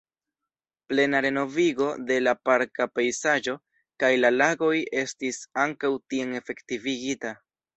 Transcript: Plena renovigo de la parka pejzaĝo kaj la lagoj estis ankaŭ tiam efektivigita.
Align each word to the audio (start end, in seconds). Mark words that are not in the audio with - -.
Plena 0.91 1.19
renovigo 1.25 1.89
de 2.07 2.17
la 2.23 2.33
parka 2.49 2.87
pejzaĝo 3.01 3.55
kaj 4.05 4.11
la 4.25 4.33
lagoj 4.39 4.73
estis 5.03 5.43
ankaŭ 5.67 5.93
tiam 6.15 6.35
efektivigita. 6.41 7.37